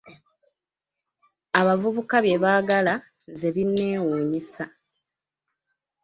Abavubuka 1.59 2.15
bye 2.25 2.35
baagala 2.43 2.93
nze 3.31 3.47
binneewuunyisa. 3.55 4.63